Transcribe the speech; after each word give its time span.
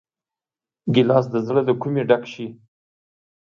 ګیلاس 0.93 1.25
د 1.31 1.35
زړه 1.47 1.61
له 1.67 1.73
کومي 1.81 2.01
ډک 2.09 2.23
شي. 2.33 2.47